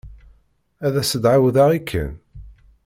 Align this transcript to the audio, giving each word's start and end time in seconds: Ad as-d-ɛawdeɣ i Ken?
Ad 0.85 0.95
as-d-ɛawdeɣ 1.01 1.69
i 1.77 1.79
Ken? 1.89 2.11